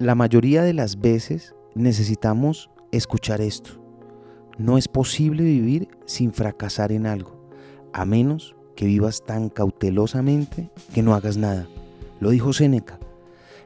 [0.00, 3.72] la mayoría de las veces necesitamos escuchar esto.
[4.56, 7.46] No es posible vivir sin fracasar en algo,
[7.92, 11.68] a menos que vivas tan cautelosamente que no hagas nada.
[12.18, 12.98] Lo dijo Séneca.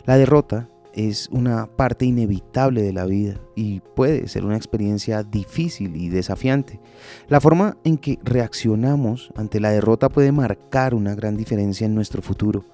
[0.07, 5.95] La derrota es una parte inevitable de la vida y puede ser una experiencia difícil
[5.95, 6.81] y desafiante.
[7.29, 12.23] La forma en que reaccionamos ante la derrota puede marcar una gran diferencia en nuestro
[12.23, 12.65] futuro.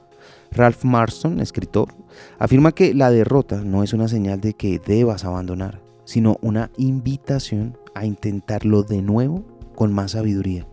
[0.53, 1.95] Ralph Marston, escritor,
[2.39, 7.79] afirma que la derrota no es una señal de que debas abandonar, sino una invitación
[7.95, 9.45] a intentarlo de nuevo
[9.75, 10.67] con más sabiduría.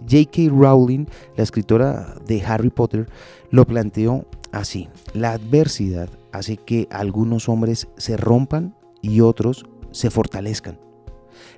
[0.00, 0.50] J.K.
[0.50, 3.08] Rowling, la escritora de Harry Potter,
[3.50, 4.88] lo planteó así.
[5.14, 10.78] La adversidad hace que algunos hombres se rompan y otros se fortalezcan.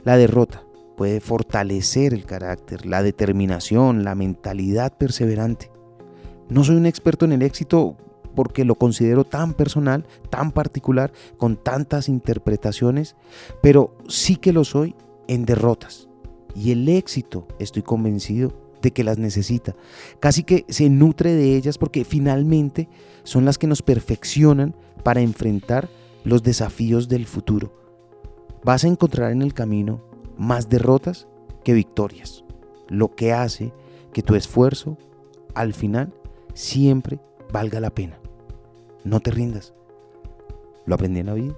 [0.04, 0.64] La derrota
[0.96, 5.70] puede fortalecer el carácter, la determinación, la mentalidad perseverante.
[6.50, 7.96] No soy un experto en el éxito
[8.34, 13.16] porque lo considero tan personal, tan particular, con tantas interpretaciones,
[13.62, 14.94] pero sí que lo soy
[15.26, 16.08] en derrotas.
[16.54, 19.74] Y el éxito, estoy convencido de que las necesita.
[20.20, 22.88] Casi que se nutre de ellas porque finalmente
[23.24, 25.88] son las que nos perfeccionan para enfrentar
[26.24, 27.72] los desafíos del futuro.
[28.64, 30.00] Vas a encontrar en el camino
[30.36, 31.26] más derrotas
[31.64, 32.44] que victorias,
[32.88, 33.72] lo que hace
[34.12, 34.96] que tu esfuerzo
[35.54, 36.14] al final
[36.58, 37.20] siempre
[37.52, 38.18] valga la pena.
[39.04, 39.74] No te rindas.
[40.86, 41.54] Lo aprendí en la vida.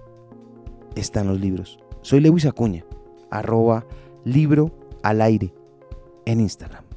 [0.94, 1.78] Está en los libros.
[2.02, 2.84] Soy Lewis Acuña,
[3.30, 3.86] arroba
[4.24, 4.70] libro
[5.02, 5.54] al aire
[6.26, 6.89] en Instagram.